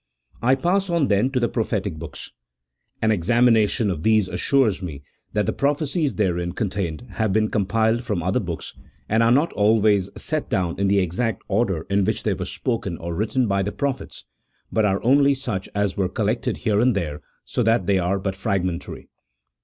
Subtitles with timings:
[0.41, 2.31] I pass on, then, to the prophetic books.
[3.03, 8.23] An examination of these assures me that the prophecies therein contained have been compiled from
[8.23, 8.75] other books,
[9.07, 12.97] and are not always set down in the exact order in which they were spoken
[12.97, 14.25] or written by the prophets,
[14.71, 18.35] but are only such as were collected here and there, so that they are but
[18.35, 19.07] fragmentary.